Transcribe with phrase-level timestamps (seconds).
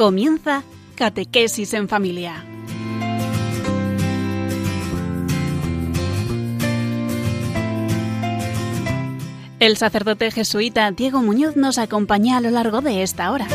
[0.00, 0.62] Comienza
[0.94, 2.42] Catequesis en Familia.
[9.58, 13.46] El sacerdote jesuita Diego Muñoz nos acompaña a lo largo de esta hora.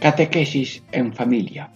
[0.00, 1.70] Catequesis en familia.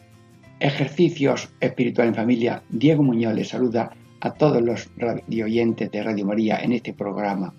[0.61, 2.62] Ejercicios espiritual en familia.
[2.70, 3.91] Diego Muñoz le saluda
[4.24, 7.52] a todos los radio oyentes de Radio María en este programa.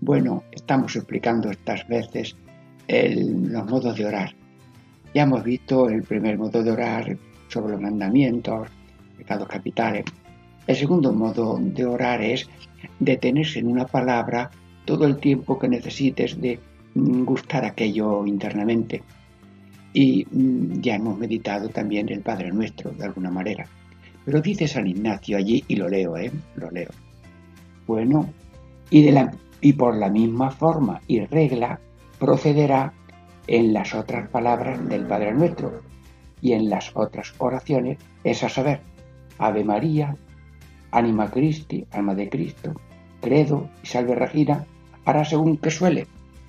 [0.00, 2.36] Bueno, estamos explicando estas veces
[2.86, 4.32] los modos de orar.
[5.12, 7.16] Ya hemos visto el primer modo de orar
[7.48, 8.68] sobre los mandamientos,
[9.18, 10.04] pecados capitales.
[10.68, 12.48] El segundo modo de orar es
[13.00, 14.52] detenerse en una palabra
[14.84, 16.60] todo el tiempo que necesites de
[16.94, 19.02] gustar aquello internamente.
[19.92, 23.66] Y mm, ya hemos meditado también el Padre Nuestro, de alguna manera.
[24.24, 26.30] Pero dice San Ignacio allí, y lo leo, ¿eh?
[26.56, 26.90] Lo leo.
[27.86, 28.28] Bueno,
[28.90, 31.80] y, de la, y por la misma forma y regla
[32.18, 32.92] procederá
[33.46, 35.82] en las otras palabras del Padre Nuestro
[36.40, 38.80] y en las otras oraciones, es a saber,
[39.38, 40.16] Ave María,
[40.90, 42.74] Anima Christi, Alma de Cristo,
[43.20, 44.66] Credo y Salve Regina,
[45.04, 46.06] hará según que suele.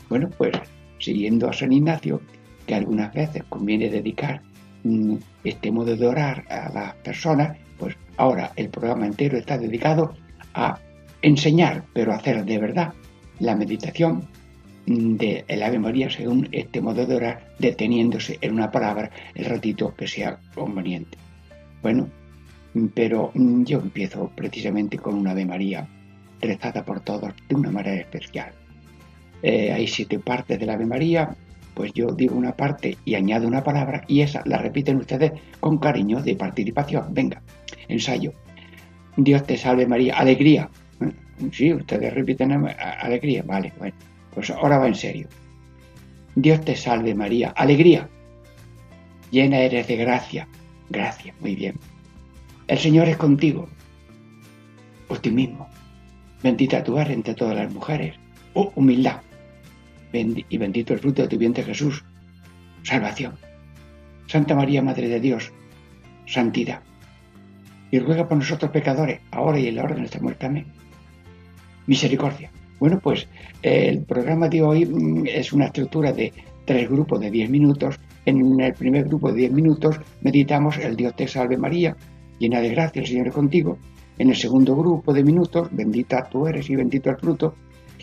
[0.10, 0.54] Bueno, pues
[1.00, 2.22] siguiendo a San Ignacio,
[2.66, 4.42] que algunas veces conviene dedicar
[4.84, 10.14] mm, este modo de orar a las personas, pues ahora el programa entero está dedicado
[10.54, 10.80] a
[11.22, 12.94] enseñar, pero hacer de verdad
[13.40, 14.26] la meditación
[14.86, 20.08] de Ave María según este modo de orar, deteniéndose en una palabra el ratito que
[20.08, 21.18] sea conveniente.
[21.82, 22.08] Bueno,
[22.94, 25.86] pero yo empiezo precisamente con una Ave María
[26.40, 28.54] rezada por todos de una manera especial.
[29.42, 31.36] Eh, hay siete partes de la Ave María,
[31.74, 35.78] pues yo digo una parte y añado una palabra y esa la repiten ustedes con
[35.78, 37.14] cariño de participación.
[37.14, 37.42] Venga,
[37.88, 38.34] ensayo.
[39.18, 40.18] Dios te salve María.
[40.18, 40.70] Alegría.
[41.52, 43.44] Sí, ustedes repiten alegría.
[43.44, 43.96] Vale, bueno.
[44.34, 45.28] Pues ahora va en serio.
[46.36, 47.50] Dios te salve María.
[47.56, 48.10] Alegría.
[49.32, 50.48] Llena eres de gracia.
[50.90, 51.80] Gracia, muy bien.
[52.68, 53.68] El Señor es contigo.
[55.10, 55.68] Optimismo.
[56.42, 58.16] Bendita tú eres entre todas las mujeres.
[58.54, 59.22] Oh, humildad
[60.14, 62.04] y bendito el fruto de tu vientre Jesús.
[62.84, 63.34] Salvación.
[64.28, 65.52] Santa María, Madre de Dios,
[66.26, 66.82] santidad.
[67.92, 70.46] Y ruega por nosotros pecadores, ahora y en la hora de nuestra muerte.
[70.46, 70.66] Amén.
[71.88, 72.52] Misericordia.
[72.80, 73.28] Bueno, pues
[73.62, 76.34] el programa de hoy mm, es una estructura de
[76.66, 78.00] tres grupos de diez minutos.
[78.26, 81.96] En el primer grupo de diez minutos meditamos el Dios te salve María,
[82.40, 83.78] llena de gracia, el Señor es contigo.
[84.18, 87.56] En el segundo grupo de minutos, bendita tú eres y bendito el fruto.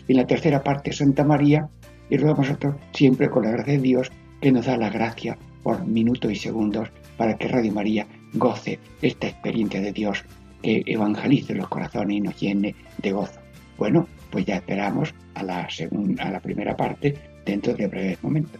[0.07, 1.69] Y en la tercera parte, Santa María,
[2.11, 4.11] y ruego a nosotros siempre con la gracia de Dios
[4.41, 9.27] que nos da la gracia por minutos y segundos para que Radio María goce esta
[9.27, 10.23] experiencia de Dios
[10.61, 13.39] que evangelice los corazones y nos llene de gozo.
[13.77, 18.59] Bueno, pues ya esperamos a la, segunda, a la primera parte dentro de breves momentos.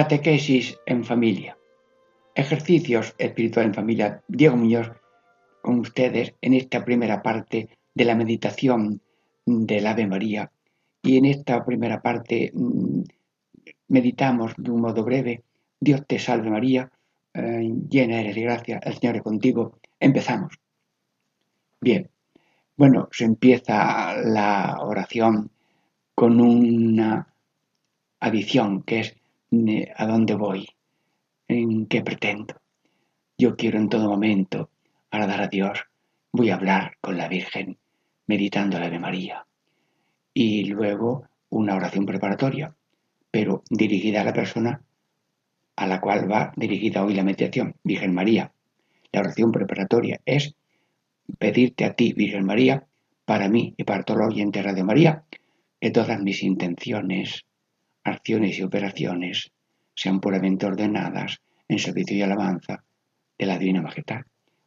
[0.00, 1.58] Catequesis en familia.
[2.34, 4.22] Ejercicios espirituales en familia.
[4.28, 4.90] Diego Muñoz
[5.60, 9.02] con ustedes en esta primera parte de la meditación
[9.44, 10.50] del Ave María.
[11.02, 13.02] Y en esta primera parte mm,
[13.88, 15.42] meditamos de un modo breve.
[15.78, 16.90] Dios te salve María,
[17.34, 19.80] eh, llena eres de gracia, el Señor es contigo.
[20.00, 20.54] Empezamos.
[21.78, 22.08] Bien,
[22.74, 25.50] bueno, se empieza la oración
[26.14, 27.34] con una
[28.18, 29.19] adición que es
[29.96, 30.68] a dónde voy,
[31.48, 32.54] en qué pretendo.
[33.36, 34.70] Yo quiero en todo momento
[35.10, 35.86] agradar a Dios.
[36.32, 37.76] Voy a hablar con la Virgen,
[38.26, 39.46] meditando la Ave María.
[40.32, 42.74] Y luego una oración preparatoria,
[43.30, 44.82] pero dirigida a la persona
[45.74, 48.52] a la cual va dirigida hoy la meditación, Virgen María.
[49.12, 50.54] La oración preparatoria es
[51.38, 52.86] pedirte a ti, Virgen María,
[53.24, 55.24] para mí y para todos los oyentes de María,
[55.80, 57.46] que todas mis intenciones,
[58.04, 59.52] acciones y operaciones
[59.94, 62.82] sean puramente ordenadas en servicio y alabanza
[63.38, 64.22] de la Divina Majestad.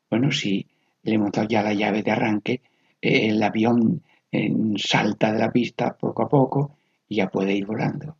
[0.09, 0.67] Bueno, si
[1.03, 2.61] le hemos dado ya la llave de arranque,
[3.01, 4.03] eh, el avión
[4.77, 6.77] salta de la pista poco a poco
[7.07, 8.17] y ya puede ir volando.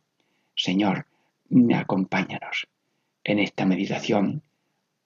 [0.54, 1.06] Señor,
[1.74, 2.68] acompáñanos
[3.24, 4.42] en esta meditación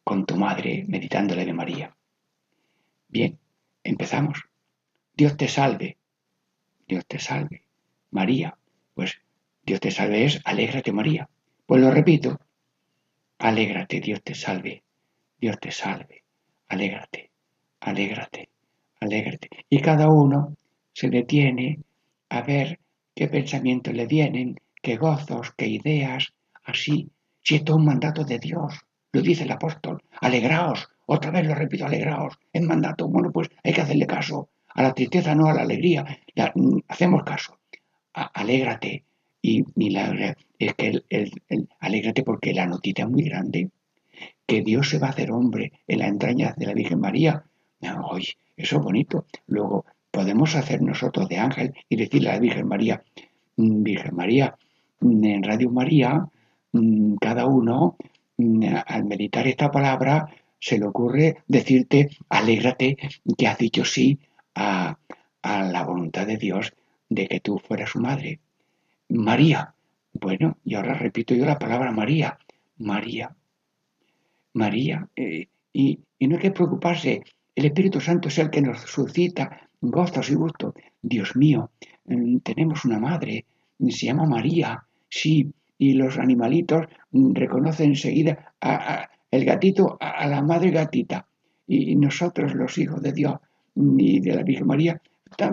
[0.04, 1.96] con tu madre meditándole de María.
[3.08, 3.38] Bien,
[3.82, 4.44] empezamos.
[5.14, 5.96] Dios te salve.
[6.86, 7.62] Dios te salve.
[8.10, 8.56] María.
[8.94, 9.20] Pues
[9.68, 11.28] Dios te salve es alégrate María.
[11.66, 12.40] Pues lo repito.
[13.38, 14.82] Alégrate, Dios te salve.
[15.38, 16.24] Dios te salve.
[16.68, 17.30] Alégrate,
[17.80, 18.48] alégrate,
[18.98, 19.50] alégrate.
[19.68, 20.56] Y cada uno
[20.94, 21.80] se detiene
[22.30, 22.80] a ver
[23.14, 26.32] qué pensamientos le vienen, qué gozos, qué ideas,
[26.64, 27.10] así.
[27.42, 28.72] Si esto es un mandato de Dios,
[29.12, 30.02] lo dice el apóstol.
[30.22, 32.38] Alegraos, otra vez lo repito, alegraos.
[32.54, 33.06] Es mandato.
[33.06, 34.48] Bueno, pues hay que hacerle caso.
[34.68, 36.06] A la tristeza, no a la alegría.
[36.88, 37.58] hacemos caso.
[38.14, 39.04] alégrate.
[39.48, 39.64] Y,
[40.58, 43.70] es que el, alégrate porque la noticia es muy grande.
[44.46, 47.44] Que Dios se va a hacer hombre en la entraña de la Virgen María.
[48.10, 49.26] Oye, eso es bonito.
[49.46, 53.02] Luego, podemos hacer nosotros de ángel y decirle a la Virgen María,
[53.56, 54.56] mm, Virgen María,
[55.00, 56.28] mm, en Radio María,
[56.72, 57.96] mm, cada uno,
[58.86, 60.28] al meditar esta palabra,
[60.60, 62.96] se le ocurre decirte, alégrate
[63.36, 64.18] que has dicho sí
[64.54, 64.98] a,
[65.42, 66.72] la voluntad de Dios
[67.08, 68.40] de que tú fueras su madre.
[69.08, 69.74] María.
[70.12, 72.38] Bueno, y ahora repito yo la palabra María.
[72.78, 73.34] María.
[74.54, 75.08] María.
[75.16, 77.22] Eh, y, no hay que preocuparse.
[77.54, 80.74] El Espíritu Santo es el que nos suscita gozos y gustos.
[81.02, 81.70] Dios mío,
[82.06, 83.46] mm, tenemos una madre,
[83.78, 84.84] se llama María.
[85.08, 91.26] Sí, y los animalitos mm, reconocen enseguida a, el gatito a, la madre gatita.
[91.66, 93.36] Y nosotros, los hijos de Dios
[93.76, 95.00] y de la Virgen María,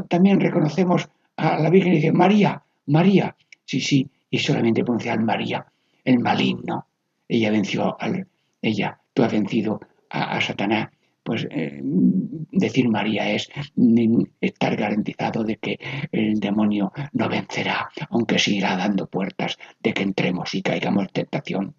[0.07, 3.35] también reconocemos a la Virgen y dice, María, María.
[3.65, 5.65] Sí, sí, y solamente pronunciar María,
[6.03, 6.87] el maligno.
[7.27, 8.27] Ella venció al,
[8.61, 9.79] ella, tú has vencido
[10.09, 10.89] a, Satanás.
[11.23, 15.79] Pues eh, decir María es mm, estar garantizado de que
[16.11, 21.75] el demonio no vencerá, aunque seguirá dando puertas de que entremos y caigamos en tentación.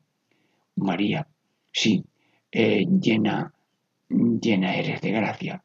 [0.74, 1.28] María,
[1.80, 2.02] Sí,
[2.52, 3.52] eh, llena,
[4.08, 5.62] llena eres de gracia,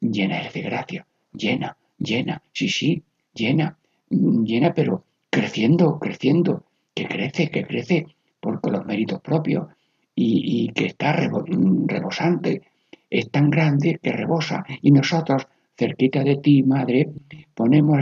[0.00, 3.02] llena eres de gracia, llena, llena, sí, sí,
[3.34, 3.76] llena,
[4.08, 8.06] llena, pero creciendo, creciendo, que crece, que crece
[8.38, 9.66] por los méritos propios
[10.14, 12.60] y, que está rebosante,
[13.08, 17.08] es tan grande que rebosa y nosotros, cerquita de ti, Madre,
[17.54, 17.98] ponemos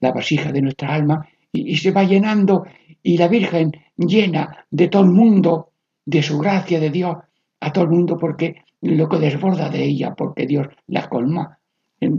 [0.00, 2.64] la vasija de nuestra alma y, y se va llenando
[3.02, 5.72] y la Virgen llena de todo el mundo
[6.06, 7.16] de su gracia de Dios
[7.60, 11.58] a todo el mundo porque lo que desborda de ella, porque Dios la colma,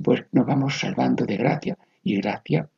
[0.04, 1.78] pues nos vamos salvando de gracia.
[2.04, 2.70] Y gracia,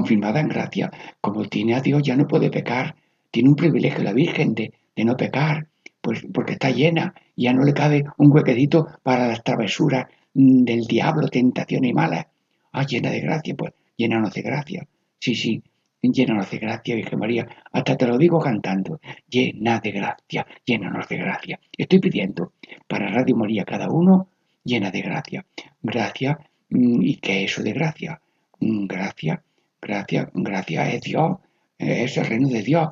[0.00, 2.96] confirmada en gracia, como tiene a Dios, ya no puede pecar.
[3.30, 5.66] Tiene un privilegio la Virgen de, no pecar,
[6.00, 10.86] pues porque está llena, ya no le cabe un huequedito para las travesuras mm, del
[10.86, 12.28] diablo, tentación y mala.
[12.72, 14.86] Ah, llena de gracia, pues llénanos de gracia.
[15.18, 15.62] Sí, sí,
[16.02, 17.46] Llénanos de gracia, Virgen María.
[17.72, 19.00] Hasta te lo digo cantando.
[19.28, 21.60] Llena de gracia, llénanos de gracia.
[21.76, 22.54] Estoy pidiendo
[22.88, 24.28] para Radio María cada uno,
[24.64, 25.44] llena de gracia.
[25.82, 26.38] Gracia,
[26.70, 28.20] mm, ¿y qué es eso de gracia?
[28.60, 29.42] Mm, gracia,
[29.80, 31.38] gracia, gracia es Dios,
[31.78, 32.88] es el reino de Dios.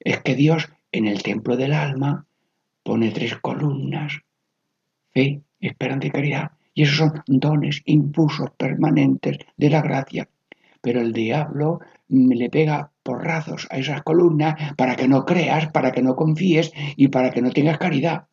[0.00, 2.26] Es que Dios en el templo del alma
[2.82, 4.18] pone tres columnas.
[5.12, 6.50] Fe, esperanza y caridad.
[6.74, 10.28] Y esos son dones, impulsos permanentes de la gracia.
[10.80, 16.02] Pero el diablo le pega porrazos a esas columnas para que no creas, para que
[16.02, 18.26] no confíes y para que no tengas caridad.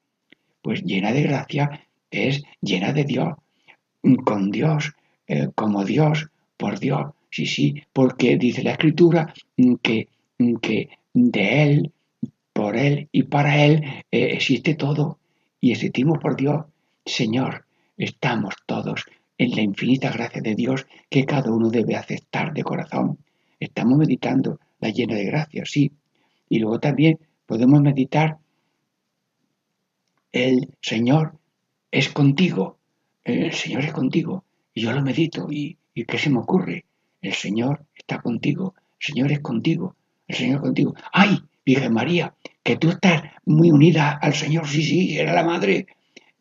[0.62, 3.34] Pues llena de gracia es llena de Dios,
[4.24, 4.94] con Dios,
[5.28, 7.15] eh, como Dios, por Dios.
[7.36, 9.34] Sí, sí, porque dice la Escritura
[9.84, 10.08] que,
[10.62, 11.92] que de Él,
[12.54, 15.20] por Él y para Él eh, existe todo.
[15.60, 16.64] Y existimos por Dios.
[17.06, 17.66] Señor,
[17.98, 19.04] estamos todos
[19.38, 23.18] en la infinita gracia de Dios que cada uno debe aceptar de corazón.
[23.60, 25.92] Estamos meditando la llena de gracia, sí.
[26.48, 28.38] Y luego también podemos meditar
[30.32, 31.34] el Señor
[31.92, 32.78] es contigo,
[33.26, 34.46] el Señor es contigo.
[34.74, 36.86] Y yo lo medito y, ¿qué se me ocurre?
[37.26, 39.96] El Señor está contigo, el Señor es contigo,
[40.28, 40.94] el Señor contigo.
[41.12, 44.68] ¡Ay, Virgen María, que tú estás muy unida al Señor!
[44.68, 45.88] Sí, sí, era la madre,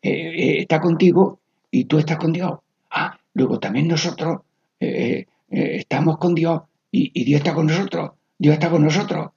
[0.03, 1.39] eh, eh, está contigo
[1.71, 2.59] y tú estás con Dios.
[2.91, 4.41] Ah, luego también nosotros
[4.79, 6.61] eh, estamos con Dios
[6.91, 9.31] y, Dios está con nosotros, Dios está con nosotros.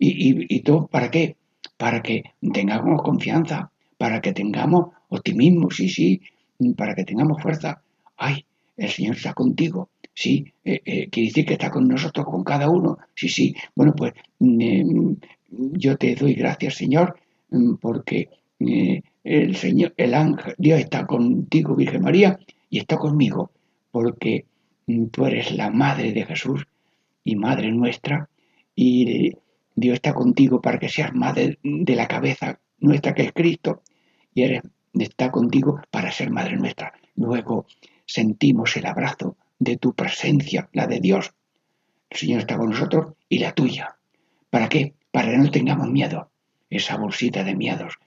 [0.00, 1.36] ¿Y, y, todo para qué?
[1.76, 6.22] Para que tengamos confianza, para que tengamos optimismo, sí, sí,
[6.76, 7.82] para que tengamos fuerza.
[8.16, 8.44] Ay,
[8.76, 9.90] el Señor está contigo.
[10.20, 12.98] Sí, eh, eh, quiere decir que está con nosotros, con cada uno.
[13.14, 13.54] Sí, sí.
[13.76, 15.12] Bueno, pues mm,
[15.78, 17.20] yo te doy gracias, Señor,
[17.50, 18.28] mm, porque
[19.22, 22.36] el Señor, el ángel, Dios está contigo, Virgen María,
[22.68, 23.52] y está conmigo,
[23.92, 24.46] porque
[24.88, 26.66] mm, tú eres la madre de Jesús
[27.22, 28.28] y madre nuestra,
[28.74, 29.34] y
[29.76, 33.82] Dios está contigo para que seas madre de la cabeza nuestra que es Cristo,
[34.34, 34.62] y eres,
[34.94, 36.92] está contigo para ser madre nuestra.
[37.14, 37.66] Luego
[38.04, 41.32] sentimos el abrazo de tu presencia, la de Dios.
[42.10, 43.96] El Señor está con nosotros y la tuya.
[44.50, 44.94] ¿Para qué?
[45.10, 46.30] Para que no tengamos miedo,
[46.70, 47.98] esa bolsita de miedos,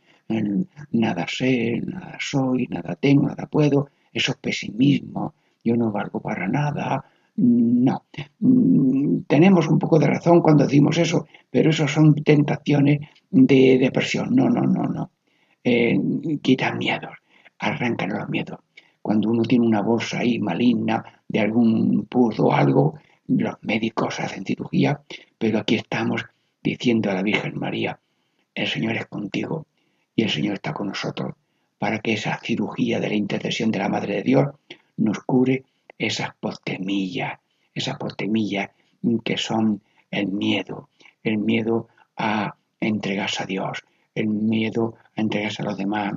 [0.92, 6.48] nada sé, nada soy, nada tengo, nada puedo, eso es pesimismo, yo no valgo para
[6.48, 7.06] nada.
[7.36, 8.06] No,
[8.40, 14.36] mm, tenemos un poco de razón cuando decimos eso, pero eso son tentaciones de depresión.
[14.36, 15.12] No, no, no, no.
[15.64, 15.98] Eh,
[16.42, 17.14] quita miedos,
[17.60, 18.60] arrancan los miedos.
[19.02, 24.44] Cuando uno tiene una bolsa ahí maligna de algún pus o algo, los médicos hacen
[24.44, 25.02] cirugía,
[25.38, 26.26] pero aquí estamos
[26.62, 28.00] diciendo a la Virgen María,
[28.54, 29.66] el Señor es contigo,
[30.14, 31.36] y el Señor está con nosotros
[31.80, 34.48] para que esa cirugía de la intercesión de la Madre de Dios
[34.98, 35.64] nos cure
[35.98, 37.40] esas postemillas,
[37.74, 38.70] esas postemillas
[39.24, 40.90] que son el miedo,
[41.24, 43.84] el miedo a entregarse a Dios,
[44.14, 46.14] el miedo a entregarse a los demás,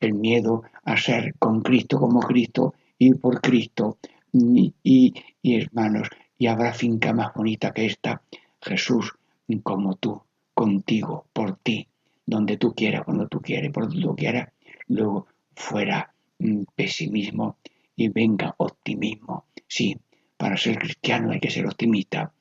[0.00, 3.98] el miedo a ser con Cristo como Cristo y por Cristo.
[4.32, 8.22] Y, hermanos, y habrá finca más bonita que esta,
[8.60, 9.14] Jesús
[9.62, 10.22] como tú,
[10.54, 11.88] contigo, por ti,
[12.26, 14.48] donde tú quieras, cuando tú quieras, por donde tú quieras,
[14.88, 17.58] luego fuera mm, pesimismo
[17.94, 19.46] y venga optimismo.
[19.68, 19.96] Sí,
[20.36, 22.32] para ser cristiano hay que ser optimista.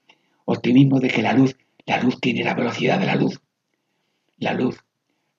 [0.45, 3.39] Optimismo de que la luz, la luz tiene la velocidad de la luz.
[4.37, 4.83] La luz,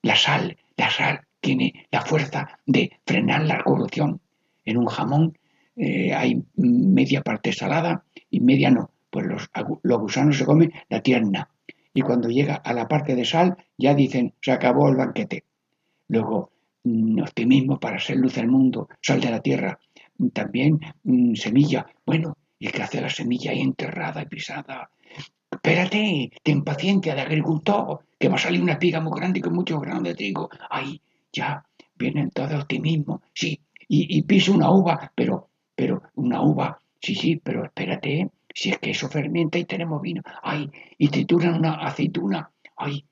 [0.03, 4.21] la sal, la sal tiene la fuerza de frenar la corrupción.
[4.65, 5.39] En un jamón
[5.77, 8.91] eh, hay media parte salada y media no.
[9.11, 11.49] Pues los, gusanos se comen la tierna
[11.95, 15.45] y cuando llega a la parte de sal ya dicen se acabó el banquete.
[16.09, 16.51] Luego,
[16.85, 19.79] mm, optimismo para ser luz del mundo, sal de la tierra,
[20.33, 21.87] también mm, semilla.
[22.05, 24.91] Bueno, ¿y qué hace la semilla ahí enterrada y pisada?
[25.51, 29.81] Espérate, ten paciencia de agricultor, que va a salir una espiga muy grande con muchos
[29.81, 30.51] granos de trigo.
[30.71, 31.01] Ahí,
[31.33, 31.65] ya,
[31.95, 33.23] vienen todo optimismo.
[33.33, 38.79] Sí, y piso una uva, pero, pero una uva, sí, sí, pero espérate, si es
[38.79, 43.05] que eso fermenta y tenemos vino, ay, y trituran una aceituna, ay,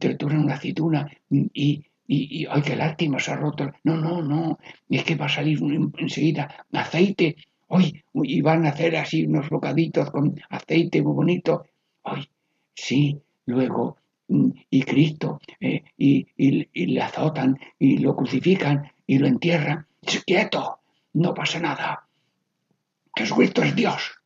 [0.00, 3.70] trituran una aceituna y, y, ay, qué lástima, se ha roto.
[3.84, 4.58] No, no, no,
[4.88, 5.60] es que va a salir
[5.98, 7.36] enseguida aceite,
[7.68, 11.66] ay, y van a hacer así unos bocaditos con aceite muy bonito,
[12.04, 12.28] ay,
[12.74, 19.26] sí, luego, mm, y Cristo, eh, y, y, le azotan, y lo crucifican, y lo
[19.26, 19.86] entierran.
[20.24, 20.78] Quieto,
[21.14, 22.05] no pasa nada.
[23.16, 24.20] Jesucristo es Dios.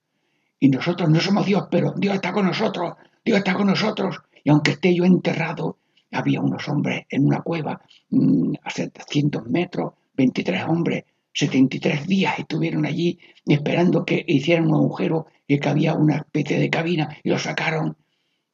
[0.59, 2.95] Y nosotros no somos Dios, pero Dios está con nosotros,
[3.25, 4.21] Dios está con nosotros.
[4.43, 5.79] Y aunque esté yo enterrado,
[6.11, 7.81] había unos hombres en una cueva
[8.11, 15.27] mm, a 700 metros, 23 hombres, 73 días estuvieron allí esperando que hicieran un agujero
[15.47, 17.97] y que había una especie de cabina y lo sacaron.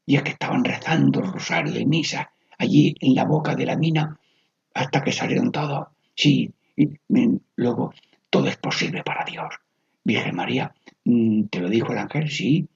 [0.05, 4.21] Y es que estaban rezando rosario y misa allí en la boca de la mina
[4.75, 5.89] hasta que salieron todos.
[6.15, 7.93] Sí, y mm, luego
[8.31, 9.49] todo es posible para Dios.
[10.07, 10.73] Virgen María,
[11.05, 12.31] mm, ¿te lo dijo el ángel?
[12.31, 12.69] Sí,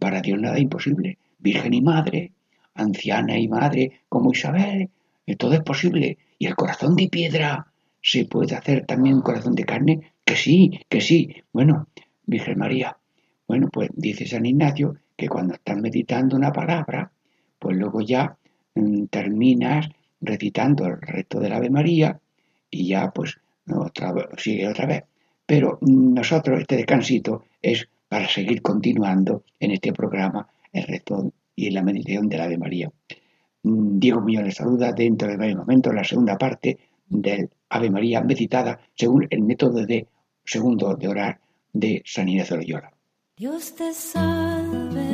[0.00, 1.18] para Dios nada imposible.
[1.38, 2.32] Virgen y madre,
[2.74, 4.90] anciana y madre como Isabel,
[5.38, 6.18] todo es posible.
[6.36, 7.68] Y el corazón de piedra,
[8.02, 10.12] ¿se puede hacer también corazón de carne?
[10.24, 11.36] Que sí, que sí.
[11.52, 11.86] Bueno,
[12.26, 12.96] Virgen María,
[13.46, 17.12] bueno, pues dice San Ignacio que cuando estás meditando una palabra,
[17.60, 18.36] pues luego ya
[18.74, 19.88] mm, terminas
[20.20, 22.18] recitando el resto del Ave María
[22.68, 23.38] y ya pues
[23.68, 25.04] otra, sigue otra vez.
[25.46, 31.74] Pero nosotros, este descansito, es para seguir continuando en este programa el resto y en
[31.74, 32.90] la meditación de la Ave María.
[33.62, 38.20] Mm, Diego Muñoz les saluda dentro de varios momentos la segunda parte del Ave María
[38.22, 40.06] meditada según el método de
[40.44, 41.40] segundo de orar
[41.72, 42.92] de San Inés de Loyola.
[43.36, 45.13] Dios te salve.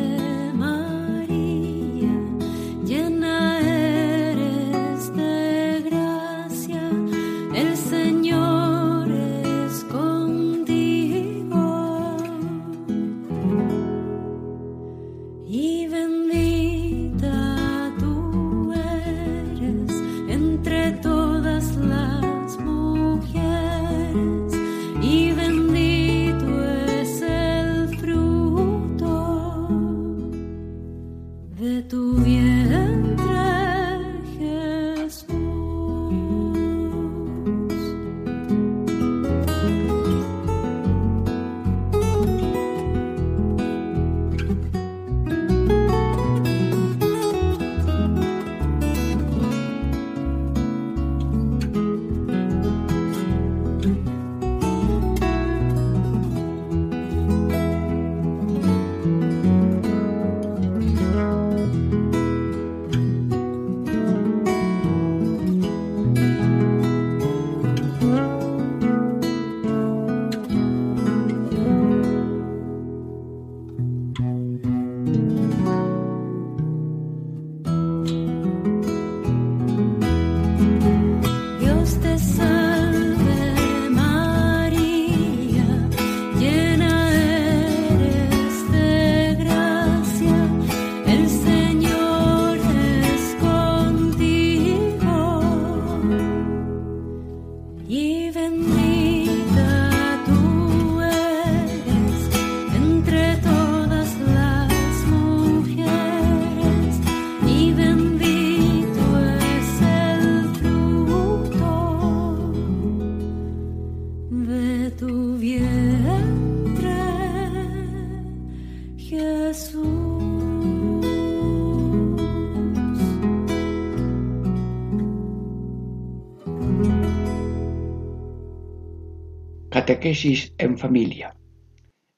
[130.00, 131.36] Catequesis en familia.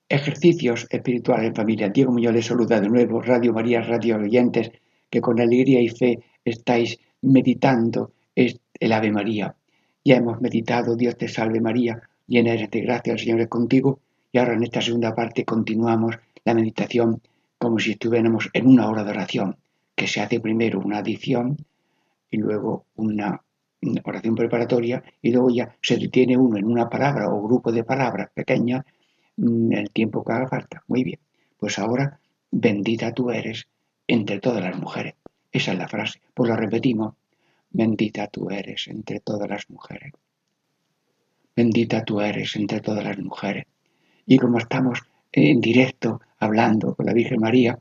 [0.08, 1.88] Ejercicios espirituales en familia.
[1.88, 4.70] Diego Muñoz les saluda de nuevo, Radio María, Radio Oyentes,
[5.10, 9.56] que con alegría y fe estáis meditando el Ave María.
[10.04, 13.99] Ya hemos meditado, Dios te salve María, llena eres de gracia, el Señor es contigo.
[14.30, 17.21] Y ahora en esta segunda parte continuamos la meditación
[17.58, 19.56] como si estuviéramos en una hora de oración,
[19.97, 21.56] que se hace primero una adición
[22.30, 23.42] y luego una
[24.04, 28.30] oración preparatoria y luego ya se detiene uno en una palabra o grupo de palabras
[28.32, 28.84] pequeñas
[29.36, 30.82] mm, el tiempo que haga falta.
[30.88, 31.18] Muy bien.
[31.58, 33.66] Pues ahora, bendita tú eres
[34.06, 35.14] entre todas las mujeres.
[35.50, 36.21] Esa es la frase.
[36.34, 37.14] Pues lo repetimos.
[37.71, 40.12] Bendita tú eres entre todas las mujeres.
[41.56, 43.66] Bendita tú eres entre todas las mujeres.
[44.26, 45.00] Y como estamos
[45.32, 47.78] en directo hablando con la Virgen María,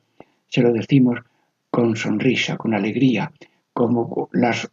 [0.47, 1.19] se lo decimos
[1.69, 3.31] con sonrisa, con alegría,
[3.73, 4.69] como las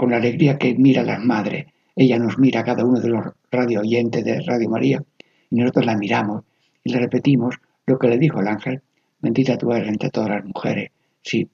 [0.00, 1.66] con la alegría que mira las madres.
[1.94, 5.04] Ella nos mira cada uno de los radio oyentes de Radio María
[5.50, 6.42] y nosotros la miramos
[6.82, 8.80] y le repetimos lo que le dijo el ángel.
[9.18, 10.90] Bendita tú eres entre todas las mujeres.
[11.20, 11.46] Sí,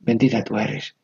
[0.00, 0.94] bendita tú eres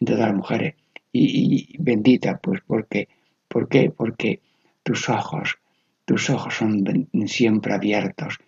[0.00, 0.74] entre todas las mujeres.
[1.12, 3.06] Y, bendita, pues porque,
[3.48, 3.90] ¿por qué?
[3.90, 4.40] Porque
[4.82, 5.58] tus ojos,
[6.06, 8.38] tus ojos son siempre abiertos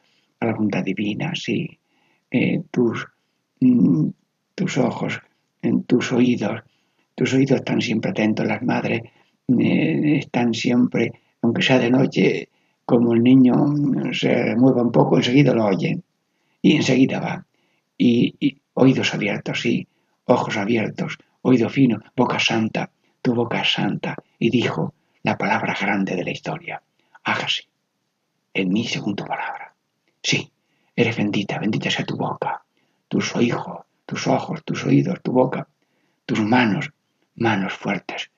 [0.40, 1.78] a la voluntad divina, sí.
[2.30, 3.06] Eh, tus,
[3.60, 4.08] mm,
[4.54, 5.20] tus ojos,
[5.60, 6.62] en tus oídos,
[7.18, 9.02] tus oídos están siempre atentos, las madres
[9.58, 11.10] eh, están siempre,
[11.42, 12.48] aunque sea de noche,
[12.84, 13.54] como el niño
[14.12, 16.04] se mueva un poco, enseguida lo oyen.
[16.62, 17.44] Y enseguida va.
[17.98, 19.84] Y, oídos abiertos, sí,
[20.26, 22.88] ojos abiertos, oído fino, boca santa,
[23.20, 24.14] tu boca santa.
[24.38, 26.80] Y dijo la palabra grande de la historia,
[27.24, 27.64] hágase
[28.54, 29.74] en mí según tu palabra.
[30.22, 30.48] Sí,
[30.94, 32.62] eres bendita, bendita sea tu boca,
[33.08, 33.32] tus
[34.06, 35.66] tus ojos, tus oídos, tu boca,
[36.24, 36.92] tus manos,
[37.38, 38.30] manos fuertes.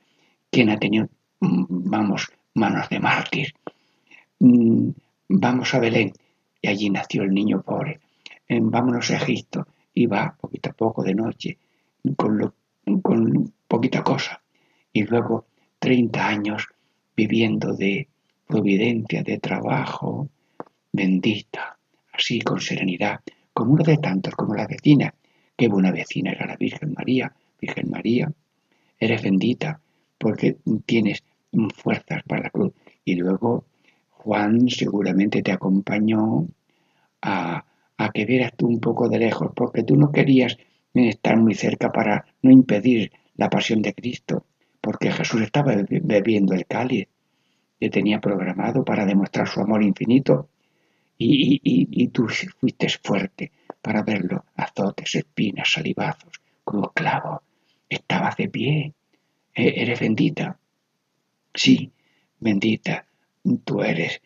[0.51, 1.09] ¿Quién ha tenido,
[1.41, 3.55] mm, vamos, manos de mártir?
[4.39, 4.91] Mm,
[5.29, 6.13] vamos a Belén
[6.63, 8.01] y allí nació el niño pobre.
[8.49, 11.59] Vámonos a Egipto y va poquito a poco de noche
[12.17, 12.53] con,
[13.01, 14.43] con poquita cosa.
[14.93, 15.47] Y luego
[15.79, 16.67] 30 años
[17.17, 18.09] viviendo de
[18.47, 20.29] providencia, de trabajo,
[20.93, 21.79] bendita,
[22.13, 23.21] así con serenidad,
[23.53, 25.15] como uno de tantos, como la vecina.
[25.57, 28.33] Qué buena vecina era la Virgen María, Virgen María,
[29.01, 29.81] eres bendita
[30.19, 31.25] porque tienes
[31.75, 32.73] fuerzas para la cruz.
[33.05, 33.65] Y luego
[34.11, 36.47] Juan seguramente te acompañó
[37.23, 37.65] a,
[38.15, 40.57] que vieras tú un poco de lejos, porque tú no querías
[40.95, 44.45] estar muy cerca para no impedir la pasión de Cristo,
[44.81, 47.09] porque Jesús estaba bebiendo el cáliz
[47.79, 50.49] que tenía programado para demostrar su amor infinito
[51.17, 52.27] y, y tú
[52.59, 57.43] fuiste fuerte para verlo, azotes, espinas, salivazos, cruz, clavo,
[57.91, 58.95] estabas de pie.
[59.55, 60.59] E-, eres bendita.
[61.53, 61.93] Sí,
[62.39, 63.05] bendita
[63.65, 64.21] tú eres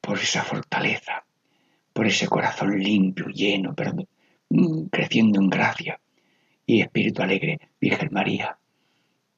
[0.00, 1.24] por esa fortaleza,
[1.92, 3.94] por ese corazón limpio, lleno, pero
[4.50, 6.00] mm, creciendo en gracia
[6.66, 8.58] y espíritu alegre, Virgen María.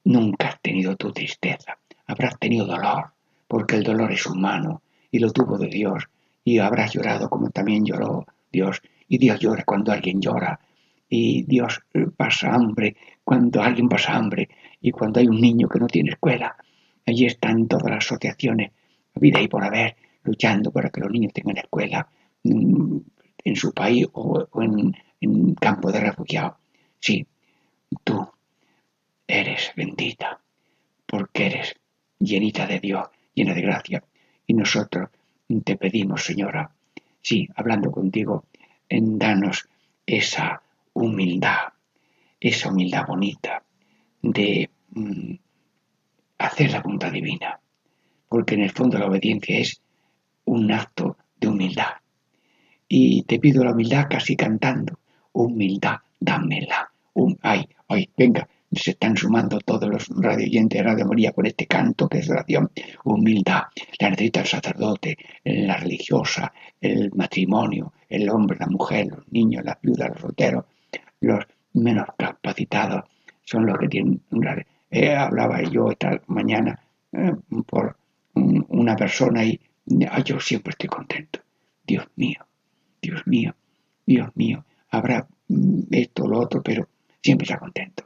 [0.04, 3.12] Nunca has tenido tu tristeza, habrás tenido dolor,
[3.46, 6.04] porque el dolor es humano y lo tuvo de Dios,
[6.44, 10.60] y habrás llorado como también lloró Dios, y Dios llora cuando alguien llora,
[11.08, 11.80] y Dios
[12.16, 14.48] pasa hambre cuando alguien pasa hambre
[14.80, 16.56] y cuando hay un niño que no tiene escuela.
[17.06, 18.72] Allí están todas las asociaciones,
[19.14, 22.06] vida y por haber, luchando para que los niños tengan escuela
[22.44, 22.98] mm,
[23.44, 26.56] en su país o, en, campo de refugiados.
[27.00, 27.26] Sí,
[28.04, 28.28] tú
[29.26, 30.40] eres bendita
[31.06, 31.74] porque eres
[32.18, 34.04] llenita de Dios, llena de gracia.
[34.46, 35.08] Y nosotros
[35.64, 36.70] te pedimos, Señora,
[37.20, 38.44] sí, hablando contigo,
[38.88, 39.68] danos
[40.06, 40.62] esa
[40.98, 41.72] humildad,
[42.40, 43.62] esa humildad bonita
[44.22, 45.34] de mm,
[46.38, 47.60] hacer la voluntad divina,
[48.28, 49.80] porque en el fondo la obediencia es
[50.44, 51.94] un acto de humildad.
[52.88, 54.98] Y te pido la humildad casi cantando,
[55.32, 56.90] humildad, dámela.
[57.42, 62.08] ay, ay, venga, se están sumando todos los radioyentes de Radio María con este canto
[62.08, 62.70] que es oración,
[63.04, 63.62] humildad,
[63.98, 69.80] la necesita el sacerdote, la religiosa, el matrimonio, el hombre, la mujer, los niños, las
[69.80, 70.64] viudas, los solteros,
[71.20, 73.04] los menos capacitados
[73.44, 74.20] son los que tienen
[74.90, 76.78] eh, hablaba yo esta mañana
[77.12, 77.32] eh,
[77.66, 77.96] por
[78.34, 79.60] una persona y
[80.24, 81.40] yo siempre estoy contento.
[81.86, 82.46] Dios mío,
[83.00, 83.54] Dios mío,
[84.06, 86.88] Dios mío, habrá mm, esto o lo otro, pero
[87.22, 88.04] siempre está contento.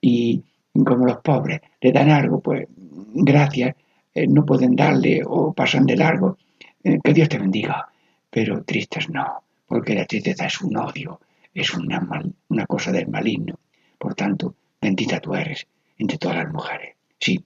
[0.00, 2.66] Y como los pobres le dan algo, pues
[3.14, 3.76] gracias,
[4.14, 6.38] eh, no pueden darle o pasan de largo,
[6.82, 7.88] que Dios te bendiga.
[8.30, 11.20] Pero tristes no, porque la tristeza es un odio,
[11.54, 12.06] es una,
[12.48, 13.58] una cosa del maligno.
[13.98, 15.66] Por tanto, bendita tú eres
[15.98, 16.96] entre todas las mujeres.
[17.18, 17.42] Sí.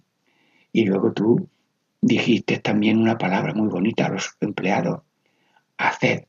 [0.72, 1.48] Y luego tú
[2.00, 5.02] dijiste también una palabra muy bonita a los empleados.
[5.76, 6.24] Haced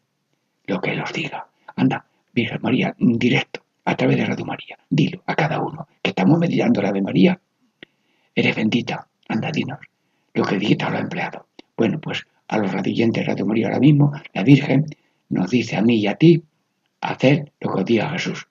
[0.66, 1.48] lo que Él os diga.
[1.76, 4.78] Anda, Virgen María, directo, a través de Radio María.
[4.90, 7.40] Dilo a cada uno que estamos meditando la Ave María.
[8.36, 9.08] Eres bendita.
[9.28, 9.80] Anda, dinos
[10.34, 11.44] lo que dijiste a los empleados.
[11.76, 14.86] Bueno, pues a los radiyentes de Radio María ahora mismo, la Virgen
[15.30, 16.44] nos dice a mí y a ti,
[17.02, 18.48] hacer lo que diga Jesús.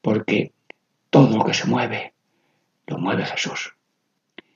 [0.00, 0.52] Porque
[1.10, 2.14] todo lo que se mueve,
[2.86, 3.74] lo mueve Jesús.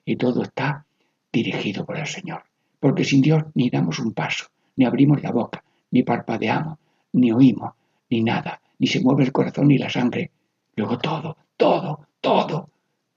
[0.04, 0.86] Y todo está
[1.32, 2.44] dirigido por el Señor.
[2.80, 6.78] Porque sin Dios ni damos un paso, ni abrimos la boca, ni parpadeamos,
[7.12, 7.72] ni oímos,
[8.10, 10.30] ni nada, ni se mueve el corazón ni la sangre.
[10.76, 12.70] Luego todo, todo, todo,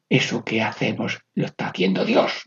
[0.09, 2.45] eso que hacemos lo está haciendo Dios.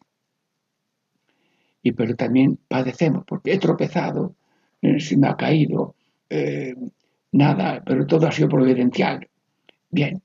[1.83, 4.35] Y pero también padecemos, porque he tropezado,
[4.83, 5.94] eh, se me ha caído,
[6.29, 6.74] eh,
[7.35, 9.29] nada, pero todo ha sido providencial.
[9.90, 10.23] Bien,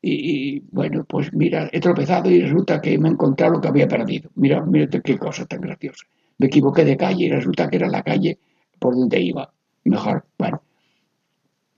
[0.00, 3.86] y, bueno, pues mira, he tropezado y resulta que me he encontrado lo que había
[3.86, 4.30] perdido.
[4.34, 6.06] Mira, mira qué cosa tan graciosa.
[6.38, 8.38] Me equivoqué de calle y resulta que era la calle
[8.78, 9.52] por donde iba.
[9.84, 10.62] Mejor, bueno,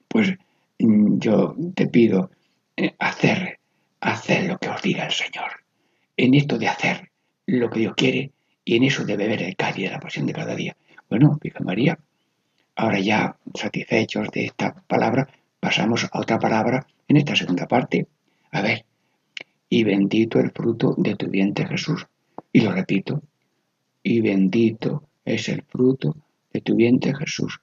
[0.09, 0.33] pues
[0.79, 2.31] mm, yo te pido
[2.77, 3.59] eh, hacer,
[4.01, 5.51] hacer lo que os diga el Señor.
[6.16, 7.11] En esto de hacer
[7.47, 8.33] lo que Dios quiere
[8.64, 10.75] y en eso de beber el cáliz de la pasión de cada día.
[11.11, 11.99] Bueno, Virgen María,
[12.77, 15.29] ahora ya satisfechos de esta palabra,
[15.61, 18.07] pasamos a otra palabra en esta segunda parte.
[18.51, 18.85] A ver,
[19.69, 22.07] y bendito el fruto de tu vientre Jesús.
[22.53, 23.23] Y lo repito,
[24.03, 26.17] y bendito es el fruto
[26.53, 27.61] de tu vientre Jesús.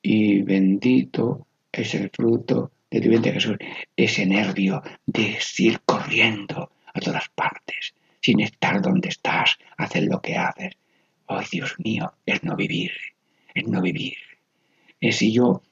[0.00, 3.56] Y bendito es el fruto de tu vientre Jesús.
[3.96, 10.36] Ese nervio de ir corriendo a todas partes, sin estar donde estás, hacer lo que
[10.36, 10.74] haces.
[11.26, 12.92] Ay, Dios mío, es no vivir,
[13.66, 14.16] no vivir.
[15.00, 15.62] Es si yo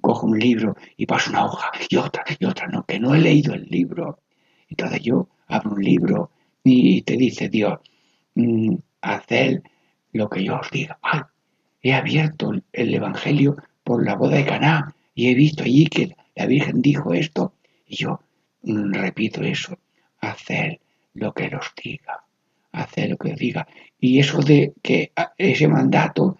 [0.00, 3.20] cojo un libro y paso una hoja y otra y otra, no, que no he
[3.20, 4.20] leído el libro.
[4.68, 6.30] Entonces yo abro un libro
[6.64, 7.78] y te dice Dios,
[8.34, 9.62] mm, haced
[10.12, 10.98] lo que yo os diga.
[11.82, 16.46] he abierto el Evangelio por la boda de Caná y he visto allí que la
[16.46, 17.54] Virgen dijo esto
[17.86, 18.20] y yo
[18.62, 19.78] mm, repito eso,
[20.20, 20.80] hacer
[21.14, 22.24] lo que os diga,
[22.72, 23.66] hacer lo que os diga.
[24.00, 26.36] Y eso de que ese mandato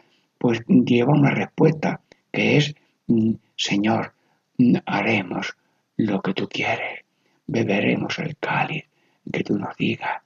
[0.46, 2.74] pues lleva una respuesta que es
[3.08, 4.14] Mm, Señor,
[4.58, 5.56] mm, haremos
[5.96, 7.04] lo que tú quieres,
[7.46, 8.84] beberemos el cáliz
[9.32, 10.22] que tú nos digas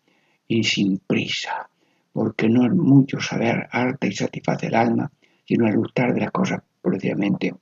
[0.48, 1.68] y sin prisa,
[2.12, 5.10] porque no es mucho saber harta y satisface el alma,
[5.46, 7.54] sino el gustar de las cosas precisamente.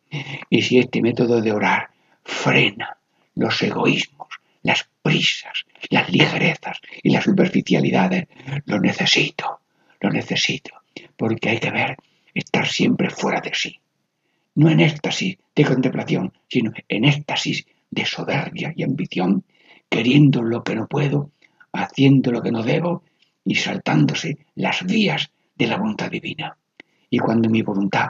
[0.48, 1.90] Y si este método de orar
[2.22, 2.96] frena
[3.34, 4.28] los egoísmos,
[4.62, 8.28] las prisas, las ligerezas y las superficialidades,
[8.66, 9.60] lo necesito,
[10.00, 10.74] lo necesito,
[11.16, 11.96] porque hay que ver
[12.34, 13.80] estar siempre fuera de sí
[14.58, 19.44] no en éxtasis de contemplación, sino en éxtasis de soberbia y ambición,
[19.88, 21.30] queriendo lo que no puedo,
[21.72, 23.04] haciendo lo que no debo
[23.44, 26.56] y saltándose las vías de la voluntad divina.
[27.08, 28.08] Y cuando mi voluntad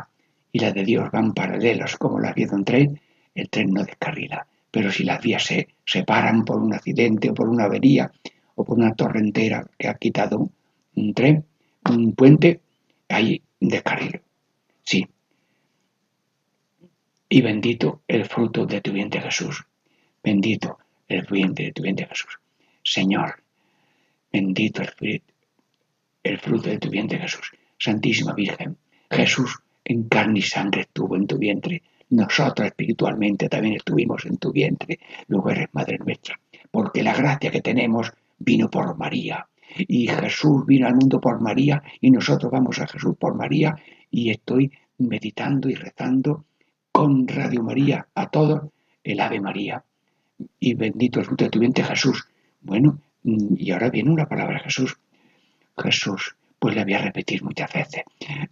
[0.50, 3.00] y la de Dios van paralelas como las vías de un tren,
[3.34, 4.46] el tren no descarrila.
[4.70, 8.10] Pero si las vías se separan por un accidente o por una avería
[8.54, 10.48] o por una torrentera que ha quitado
[10.94, 11.44] un tren,
[11.84, 12.62] un puente,
[13.10, 14.20] hay descarrilo.
[14.82, 15.06] Sí,
[17.28, 19.64] y bendito el fruto de tu vientre Jesús.
[20.22, 22.38] Bendito el vientre de tu vientre Jesús.
[22.82, 23.42] Señor,
[24.32, 25.22] bendito el,
[26.22, 27.52] el fruto de tu vientre Jesús.
[27.78, 28.76] Santísima Virgen,
[29.10, 31.82] Jesús en carne y sangre estuvo en tu vientre.
[32.10, 34.98] Nosotros espiritualmente también estuvimos en tu vientre.
[35.26, 36.40] Luego eres Madre nuestra.
[36.70, 39.46] Porque la gracia que tenemos vino por María.
[39.76, 43.76] Y Jesús vino al mundo por María y nosotros vamos a Jesús por María.
[44.10, 46.44] Y estoy meditando y rezando
[46.92, 48.70] con Radio María a todos
[49.04, 49.84] el Ave María.
[50.58, 52.26] Y bendito el fruto de tu vientre Jesús.
[52.60, 54.96] Bueno, y ahora viene una palabra Jesús.
[55.76, 58.02] Jesús, pues la voy a repetir muchas veces.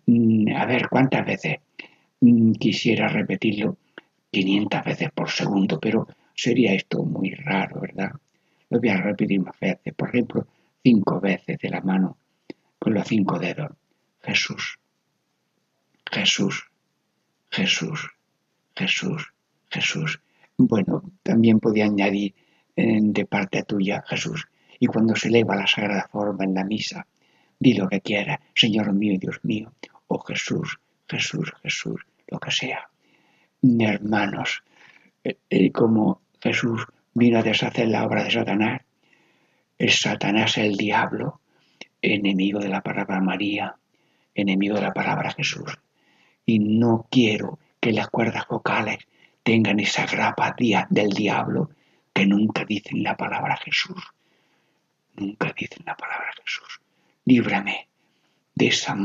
[0.07, 1.59] Mm, a ver, ¿cuántas veces?
[2.21, 3.77] Mm, quisiera repetirlo
[4.31, 8.13] 500 veces por segundo, pero sería esto muy raro, ¿verdad?
[8.71, 9.95] Lo voy a repetir más veces.
[9.95, 10.47] Por ejemplo,
[10.87, 12.17] cinco veces de la mano
[12.79, 13.73] con los cinco dedos.
[14.23, 14.79] Jesús,
[16.09, 16.71] Jesús,
[17.51, 18.09] Jesús,
[18.77, 19.33] Jesús,
[19.69, 20.21] Jesús.
[20.57, 22.37] Bueno, también podía añadir
[22.77, 24.47] eh, de parte tuya, Jesús.
[24.79, 27.05] Y cuando se eleva la sagrada forma en la misa,
[27.59, 29.73] di lo que quiera, Señor mío y Dios mío,
[30.07, 32.89] o Jesús, Jesús, Jesús, lo que sea.
[33.61, 34.63] Hermanos,
[35.25, 38.86] eh, eh, como Jesús vino a deshacer la obra de Satanás,
[39.79, 41.41] es Satanás el diablo,
[42.01, 43.77] enemigo de la palabra María,
[44.35, 45.79] enemigo de la palabra Jesús.
[46.45, 48.99] Y no quiero que las cuerdas vocales
[49.43, 50.55] tengan esa grapa
[50.91, 51.71] del diablo
[52.13, 54.03] que nunca dicen la palabra Jesús.
[55.15, 56.81] Nunca dicen la palabra Jesús.
[57.25, 57.89] Líbrame
[58.55, 58.97] de esa,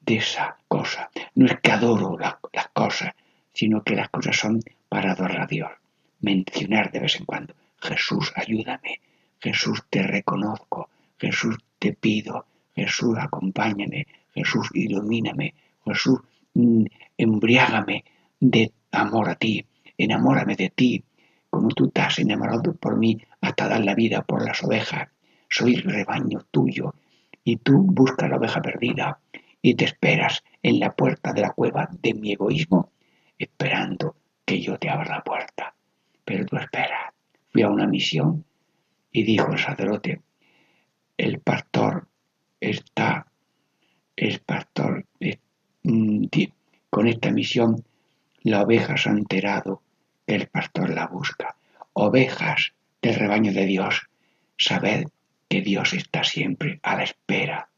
[0.00, 1.10] de esa cosa.
[1.34, 3.14] No es que adoro las cosas,
[3.52, 5.70] sino que las cosas son para adorar a Dios.
[6.20, 9.00] Mencionar de vez en cuando, Jesús, ayúdame,
[9.40, 16.20] Jesús, te reconozco, Jesús, te pido, Jesús, acompáñame, Jesús, ilumíname, Jesús,
[16.54, 16.84] mm,
[17.16, 18.04] embriágame
[18.40, 19.64] de amor a ti,
[19.96, 21.04] enamórame de ti,
[21.50, 25.08] como tú estás enamorado por mí hasta dar la vida por las ovejas.
[25.48, 26.94] Soy rebaño tuyo
[27.42, 29.18] y tú buscas la oveja perdida
[29.62, 32.92] y te esperas en la puerta de la cueva de mi egoísmo,
[33.38, 35.74] esperando que yo te abra la puerta.
[36.24, 37.12] Pero tú esperas.
[37.50, 38.44] Fui a una misión
[39.12, 40.20] y dijo el sacerdote,
[41.16, 42.08] el pastor
[42.60, 43.26] está,
[44.16, 45.04] el pastor,
[45.82, 46.26] mm,
[46.90, 47.84] con esta misión,
[48.42, 49.82] la oveja se ha enterado
[50.26, 51.56] que el pastor la busca.
[51.92, 54.08] Ovejas del rebaño de Dios,
[54.56, 55.06] sabed
[55.48, 57.68] que Dios está siempre a la espera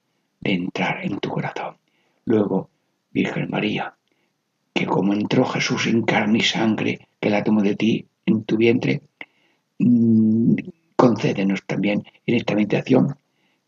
[0.41, 1.77] de entrar en tu corazón.
[2.25, 2.71] Luego,
[3.11, 3.95] Virgen María,
[4.75, 8.57] que como entró Jesús en carne y sangre, que la tomó de ti en tu
[8.57, 9.03] vientre,
[11.21, 13.15] concédenos también en esta meditación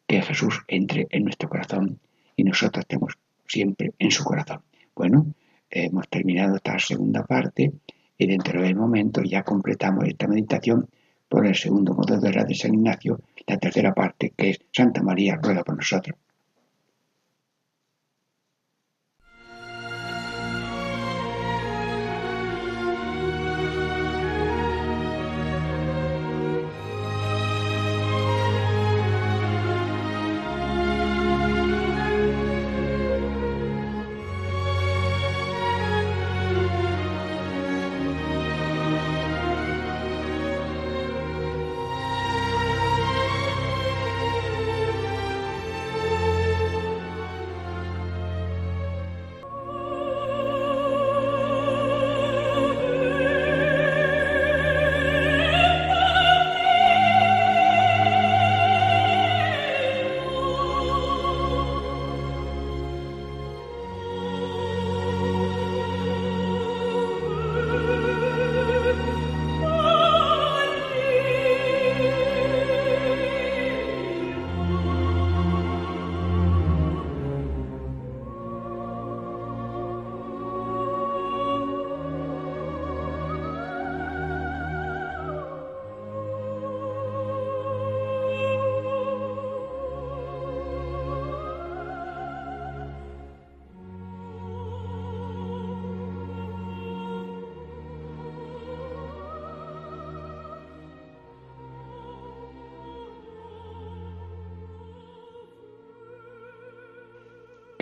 [0.07, 2.01] que Jesús entre en nuestro corazón
[2.35, 4.63] y nosotros estemos siempre en su corazón.
[4.95, 5.27] Bueno,
[5.69, 7.71] hemos terminado esta segunda parte
[8.17, 10.89] y dentro de momento ya completamos esta meditación
[11.29, 15.03] por el segundo modo de la de San Ignacio, la tercera parte que es Santa
[15.03, 16.17] María ruega por nosotros.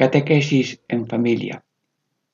[0.00, 1.62] Catequesis en familia.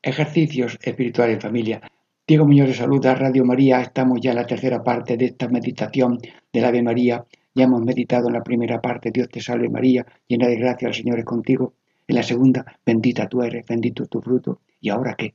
[0.00, 1.80] Ejercicios espirituales en familia.
[2.24, 3.80] Diego Muñoz de saluda, Radio María.
[3.80, 6.20] Estamos ya en la tercera parte de esta meditación
[6.52, 7.26] del Ave María.
[7.56, 10.94] Ya hemos meditado en la primera parte, Dios te salve María, llena de gracia, el
[10.94, 11.74] Señor es contigo.
[12.06, 14.60] En la segunda, bendita tú eres, bendito tu fruto.
[14.80, 15.34] ¿Y ahora qué?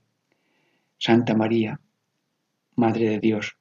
[0.98, 1.82] Santa María,
[2.78, 3.58] Madre de Dios.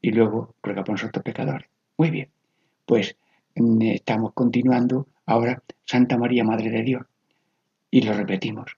[0.00, 1.68] Y luego ruega por nosotros pecadores.
[1.98, 2.30] Muy bien,
[2.86, 3.16] pues
[3.54, 7.06] estamos continuando ahora Santa María, Madre de Dios.
[7.90, 8.76] Y lo repetimos.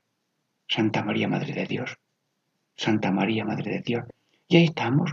[0.69, 1.99] Santa María, Madre de Dios.
[2.77, 4.05] Santa María, Madre de Dios.
[4.49, 5.13] Y ahí estamos.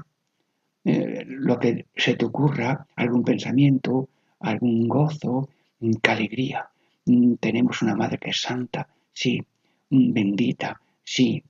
[0.85, 6.69] Eh, lo que se te ocurra, algún pensamiento, algún gozo, mm, qué alegría.
[7.05, 9.43] Mm, tenemos una Madre que es santa, sí,
[9.89, 11.43] bendita, sí,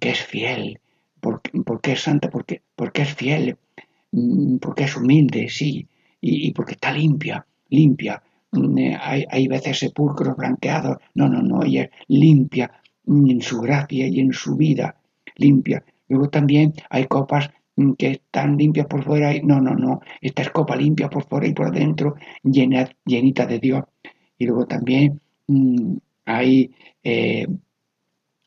[0.00, 0.80] que es fiel.
[1.20, 1.42] ¿Por,
[1.82, 2.30] qué es santa?
[2.30, 3.58] Porque, porque es fiel,
[4.12, 5.86] Mm, porque es humilde, sí,
[6.20, 8.22] y, porque está limpia, limpia.
[8.52, 12.70] Mm, eh, hay, hay, veces sepulcros blanqueados, no, no, no, ella es limpia
[13.04, 14.96] mm, en su gracia y en su vida,
[15.36, 15.84] limpia.
[16.08, 17.50] Luego también hay copas
[17.96, 21.46] que están limpias por fuera y no, no, no, esta es copa limpia por fuera
[21.46, 23.84] y por dentro, llena, llenita de Dios.
[24.36, 25.20] Y luego también
[26.24, 26.70] hay
[27.04, 27.46] eh,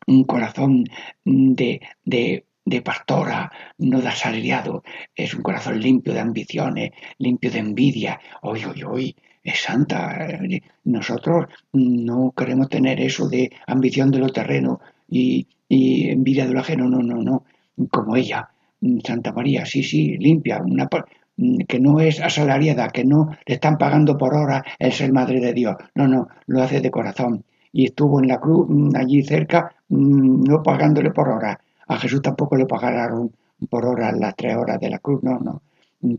[0.08, 0.86] un corazón
[1.24, 4.84] de, de de pastora, no de asalariado,
[5.16, 8.20] es un corazón limpio de ambiciones, limpio de envidia.
[8.42, 10.40] Hoy, hoy, hoy, es santa.
[10.84, 16.90] Nosotros no queremos tener eso de ambición de lo terreno y, envidia de lo ajeno,
[16.90, 17.46] no, no, no,
[17.90, 18.50] como ella,
[19.06, 20.90] Santa María, sí, sí, limpia, una,
[21.68, 25.54] que no es asalariada, que no le están pagando por hora el ser madre de
[25.54, 27.46] Dios, no, no, lo hace de corazón.
[27.72, 31.62] Y estuvo en la cruz, allí cerca, no pagándole por hora,
[31.92, 33.34] a Jesús tampoco le pagaron
[33.70, 35.62] por hora las tres horas de la cruz, no, no.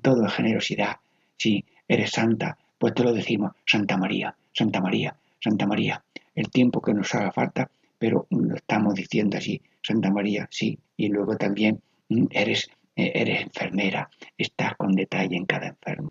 [0.02, 0.96] Todo es generosidad.
[1.38, 6.04] Si eres santa, pues te lo decimos, Santa María, Santa María, Santa María.
[6.34, 10.78] El tiempo que nos haga falta, pero lo estamos diciendo así, Santa María, sí.
[10.98, 11.80] Y luego también
[12.10, 16.10] mm, eres, eh, eres enfermera, estás con detalle en cada enfermo.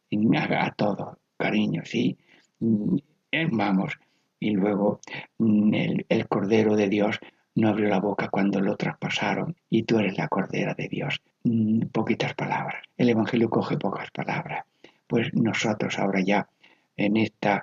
[0.50, 2.18] A, todo, cariño, sí.
[2.60, 2.98] Mm,
[3.32, 3.94] eh, vamos.
[4.40, 5.00] Y luego
[5.38, 7.20] mm, el, el Cordero de Dios
[7.56, 11.22] no abrió la boca cuando lo traspasaron y tú eres la Cordera de Dios.
[11.44, 12.84] Mm, poquitas palabras.
[12.98, 14.66] El Evangelio coge pocas palabras.
[15.08, 16.48] Pues nosotros ahora ya
[16.96, 17.62] en este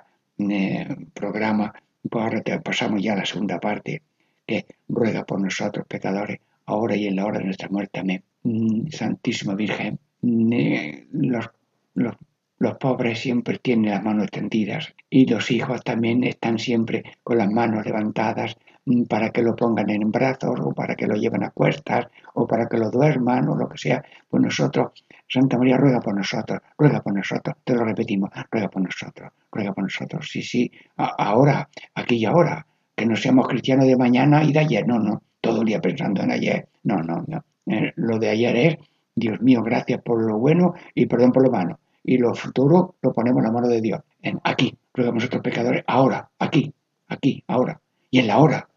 [1.13, 1.73] programa,
[2.09, 4.01] pues ahora te pasamos ya a la segunda parte,
[4.45, 7.99] que ruega por nosotros pecadores, ahora y en la hora de nuestra muerte.
[7.99, 8.23] Amén.
[8.43, 11.49] Mm, Santísima Virgen, los,
[11.95, 12.15] los,
[12.57, 17.49] los pobres siempre tienen las manos extendidas y los hijos también están siempre con las
[17.49, 18.68] manos levantadas Mm,
[19.07, 22.67] para que lo pongan en brazos o para que lo lleven a cuestas o para
[22.67, 24.91] que lo duerman o lo que sea, pues nosotros,
[25.27, 29.73] Santa María ruega por nosotros, ruega por nosotros, te lo repetimos, ruega por nosotros, ruega
[29.73, 34.51] por nosotros, sí, sí, ahora, aquí y ahora, que no seamos cristianos de mañana y
[34.51, 38.17] de ayer, no, no, todo el día pensando en ayer, no, no, no, eh, lo
[38.17, 38.77] de ayer es,
[39.15, 43.13] Dios mío, gracias por lo bueno y perdón por lo malo, y lo futuro lo
[43.13, 46.73] ponemos en la mano de Dios, en, aquí, ruega por nosotros pecadores, ahora, aquí,
[47.07, 48.68] aquí, ahora, y en la hora,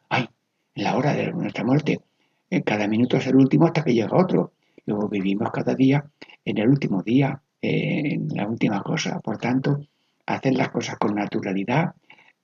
[0.75, 2.01] en la hora de nuestra muerte.
[2.51, 4.53] En cada minuto es el último hasta que llega otro.
[4.87, 6.05] Luego vivimos cada día
[6.45, 9.21] en el último día, en la última cosa.
[9.21, 9.81] Por tanto,
[10.27, 11.95] hacer las cosas con naturalidad,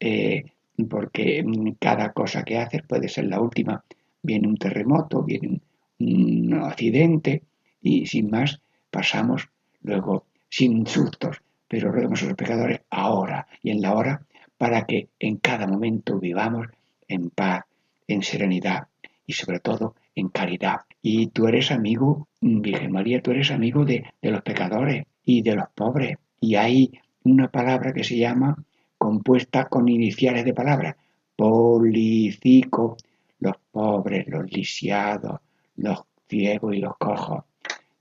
[0.01, 0.45] eh,
[0.89, 1.45] porque
[1.81, 3.83] cada cosa que haces puede ser la última.
[4.23, 5.61] Viene un terremoto, viene
[5.99, 7.43] un, accidente
[7.83, 8.61] y sin más
[8.91, 9.49] pasamos
[9.83, 14.23] luego sin sustos, pero roguemos a los pecadores ahora y en la hora
[14.57, 16.67] para que en cada momento vivamos
[17.07, 17.65] en paz,
[18.09, 18.89] en serenidad
[19.27, 20.81] y sobre todo en caridad.
[21.01, 25.69] Y tú eres amigo, Virgen María, tú eres amigo de, los pecadores y de los
[25.75, 26.17] pobres.
[26.41, 26.91] Y hay
[27.25, 28.57] una palabra que se llama
[28.97, 30.97] compuesta con iniciales de palabras.
[31.37, 32.97] Policico,
[33.39, 35.41] los pobres, los lisiados,
[35.77, 37.45] los ciegos y los cojos.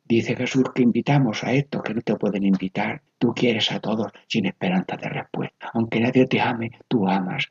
[0.07, 3.01] Dice Jesús que invitamos a estos que no te pueden invitar.
[3.17, 5.69] Tú quieres a todos sin esperanza de respuesta.
[5.73, 7.47] Aunque nadie te ame, tú amas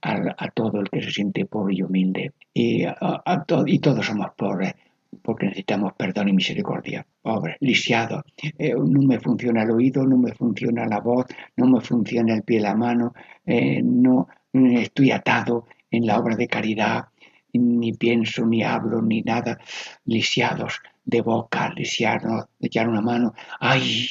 [0.00, 2.32] a, todo el que se siente pobre y humilde.
[2.54, 2.86] Y,
[3.80, 4.74] todos somos pobres
[5.20, 7.06] porque necesitamos perdón y misericordia.
[7.20, 8.24] Pobre, lisiado.
[8.58, 12.44] Eh, no me funciona el oído, no me funciona la voz, no me funciona el
[12.44, 13.12] pie la mano,
[13.44, 17.04] eh, no estoy atado en la obra de caridad,
[17.52, 19.58] ni pienso, ni hablo, ni nada,
[20.06, 20.80] lisiados
[21.10, 24.08] de boca, lisiarnos, echar una mano, ay,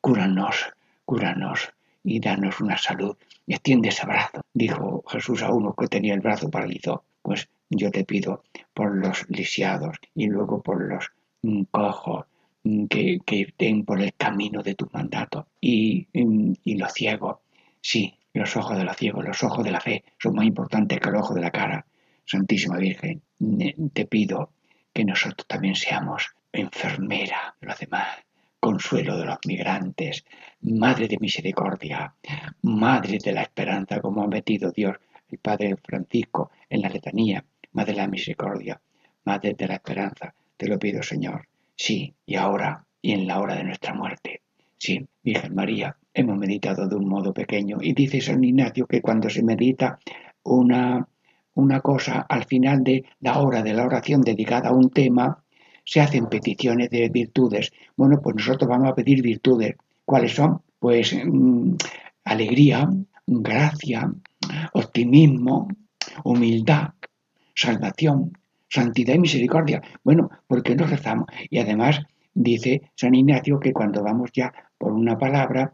[0.00, 0.72] cúranos,
[1.04, 1.72] cúranos
[2.02, 3.16] y danos una salud.
[3.46, 7.04] Extiende ese brazo, dijo Jesús a uno que tenía el brazo paralizado.
[7.22, 8.44] Pues yo te pido
[8.74, 12.26] por los lisiados y luego por los mm, cojos
[12.64, 17.36] mm, que, que estén por el camino de tu mandato y, mm, y los ciegos.
[17.80, 21.08] Sí, los ojos de los ciegos, los ojos de la fe son más importantes que
[21.08, 21.86] el ojo de la cara.
[22.24, 23.22] Santísima Virgen,
[23.94, 24.52] te pido
[24.92, 28.08] que nosotros también seamos enfermera de los demás,
[28.60, 30.24] consuelo de los migrantes,
[30.62, 32.14] madre de misericordia,
[32.62, 34.96] madre de la esperanza, como ha metido Dios,
[35.30, 38.80] el Padre Francisco, en la letanía, madre de la misericordia,
[39.24, 41.46] madre de la esperanza, te lo pido, Señor.
[41.76, 44.42] Sí, y ahora y en la hora de nuestra muerte.
[44.76, 49.30] Sí, Virgen María, hemos meditado de un modo pequeño y dice San Ignacio que cuando
[49.30, 49.98] se medita
[50.42, 51.06] una,
[51.54, 55.44] una cosa al final de la hora de la oración dedicada a un tema,
[55.88, 57.72] se hacen peticiones de virtudes.
[57.96, 59.74] Bueno, pues nosotros vamos a pedir virtudes.
[60.04, 60.60] ¿Cuáles son?
[60.78, 61.76] Pues mm,
[62.24, 62.90] alegría,
[63.26, 64.12] gracia,
[64.74, 65.66] optimismo,
[66.24, 66.90] humildad,
[67.54, 68.36] salvación,
[68.68, 69.80] santidad y misericordia.
[70.04, 71.26] Bueno, ¿por qué no rezamos?
[71.48, 72.02] Y además
[72.34, 75.72] dice San Ignacio que cuando vamos ya por una palabra,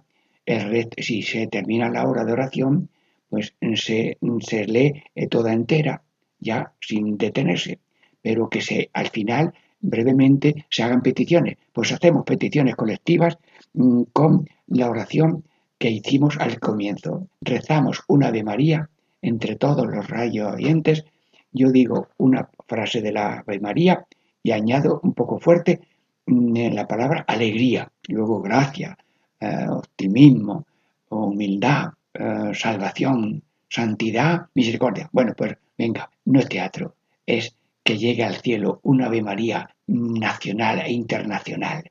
[0.96, 2.88] si se termina la hora de oración,
[3.28, 6.04] pues se, se lee eh, toda entera,
[6.38, 7.80] ya sin detenerse,
[8.22, 9.52] pero que se al final
[9.84, 11.58] brevemente se hagan peticiones.
[11.72, 13.38] Pues hacemos peticiones colectivas
[13.74, 15.44] mm, con la oración
[15.78, 17.28] que hicimos al comienzo.
[17.40, 18.88] Rezamos una Ave María
[19.20, 21.04] entre todos los rayos oyentes.
[21.52, 24.06] Yo digo una frase de la Ave María
[24.42, 25.80] y añado un poco fuerte
[26.26, 28.96] mm, la palabra alegría, luego gracia,
[29.40, 30.66] eh, optimismo,
[31.10, 35.10] humildad, eh, salvación, santidad, misericordia.
[35.12, 36.94] Bueno, pues venga, no es teatro,
[37.26, 41.84] es que llegue al cielo una Ave María nacional e internacional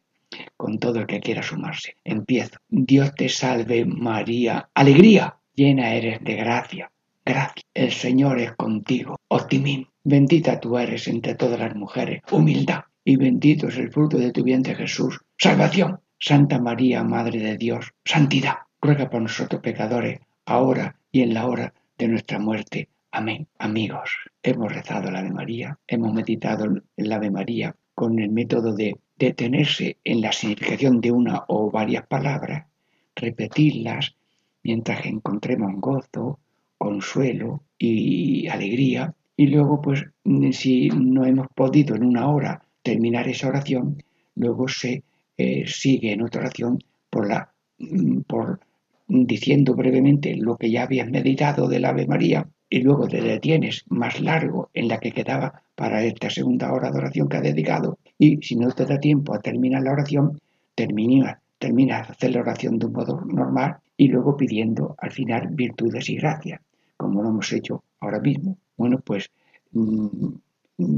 [0.58, 1.98] con todo el que quiera sumarse.
[2.04, 2.58] Empiezo.
[2.70, 4.70] Dios te salve María.
[4.74, 5.38] Alegría.
[5.56, 6.92] Llena eres de gracia.
[7.26, 7.64] Gracia.
[7.74, 9.18] El Señor es contigo.
[9.28, 9.88] Optimismo.
[10.04, 12.22] Bendita tú eres entre todas las mujeres.
[12.32, 12.84] Humildad.
[13.06, 15.20] Y bendito es el fruto de tu vientre Jesús.
[15.38, 16.00] Salvación.
[16.20, 17.92] Santa María, Madre de Dios.
[18.06, 18.56] Santidad.
[18.82, 22.90] Ruega por nosotros pecadores, ahora y en la hora de nuestra muerte.
[23.12, 23.48] Amén.
[23.60, 24.10] Amigos,
[24.42, 28.98] hemos rezado la Ave María, hemos meditado en la Ave María con el método de
[29.18, 32.68] detenerse en la significación de una o varias palabras,
[33.16, 34.16] repetirlas
[34.64, 36.40] mientras encontremos gozo,
[36.78, 39.14] consuelo y alegría.
[39.36, 40.06] Y luego, pues,
[40.52, 44.04] si no hemos podido en una hora terminar esa oración,
[44.36, 45.04] luego se
[45.38, 46.80] eh, sigue en otra oración
[47.10, 48.60] por la mm, por
[49.08, 54.20] diciendo brevemente lo que ya habías meditado del Ave María y luego te detienes más
[54.20, 58.38] largo en la que quedaba para esta segunda hora de oración que ha dedicado y
[58.42, 60.40] si no te da tiempo a terminar la oración,
[60.76, 66.10] termina, terminas hacer la oración de un modo normal y luego pidiendo al final virtudes
[66.10, 66.62] y gracias,
[66.98, 68.58] como lo hemos hecho ahora mismo.
[68.78, 69.30] Bueno, pues
[69.72, 70.34] mm,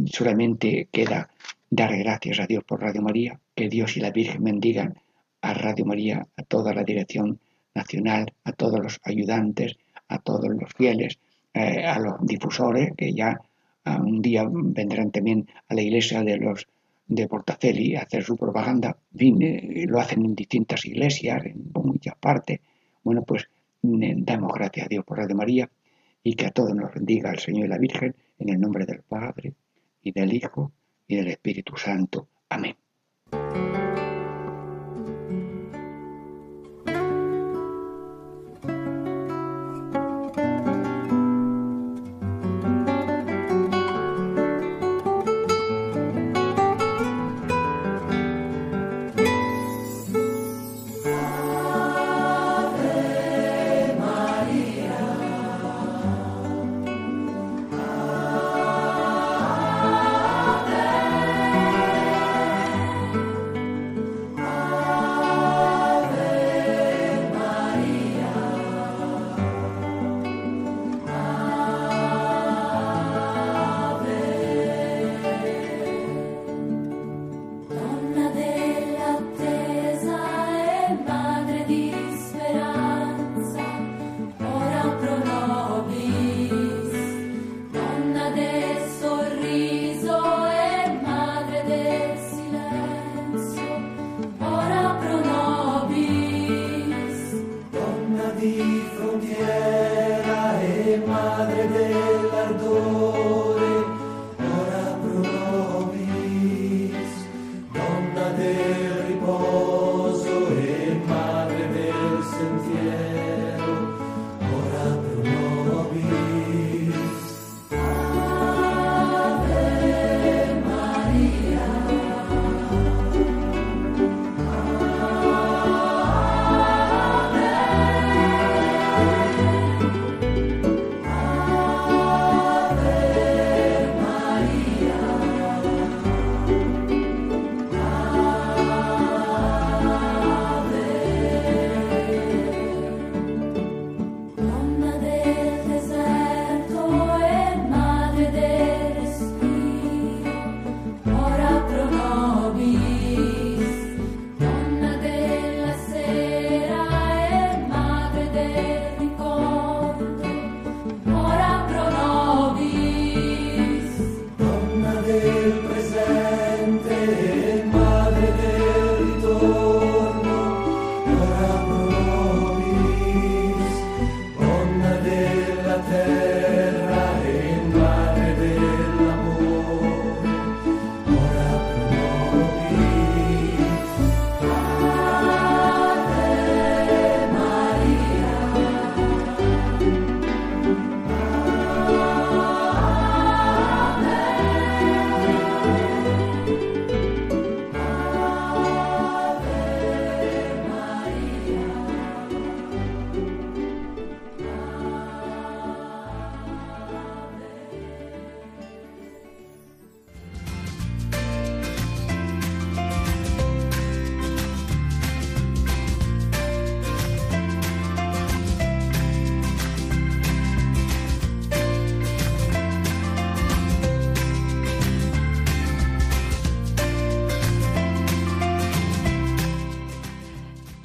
[0.05, 1.30] solamente queda
[1.70, 4.95] dar gracias a Dios por Radio María, que Dios y la Virgen bendigan
[5.41, 7.39] a Radio María, a toda la dirección
[7.74, 11.20] nacional, a todos los ayudantes, a todos los fieles,
[11.56, 13.39] eh, a los difusores que ya
[13.86, 16.68] un día vendrán también a la iglesia de los
[17.08, 22.60] de Portaceli a hacer su propaganda, eh, lo hacen en distintas iglesias, en muchas partes.
[23.03, 23.47] Bueno, pues
[23.82, 25.70] damos gracias a Dios por la de María
[26.24, 29.03] y que a todos nos bendiga el Señor y la Virgen en el nombre del
[29.03, 29.53] Padre
[30.01, 30.72] y del Hijo
[31.08, 32.28] y del Espíritu Santo.
[32.49, 32.76] Amén.